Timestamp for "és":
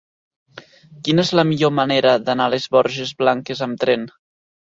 1.27-1.33